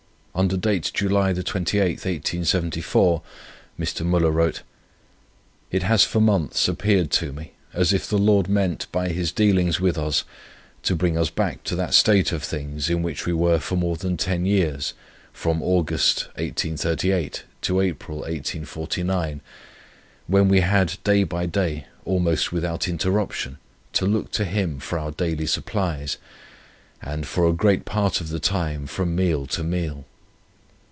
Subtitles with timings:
[0.33, 3.21] Under date July 28, 1874,
[3.77, 4.05] Mr.
[4.07, 4.61] Müller wrote:
[5.69, 9.81] "It has for months appeared to me, as if the Lord meant, by His dealings
[9.81, 10.23] with us,
[10.83, 13.97] to bring us back to that state of things, in which we were for more
[13.97, 14.93] than ten years,
[15.33, 19.41] from August, 1838, to April, 1849,
[20.27, 23.57] when we had day by day, almost without interruption,
[23.91, 26.17] to look to Him for our daily supplies,
[27.01, 30.05] and, for a great part of the time, from meal to meal.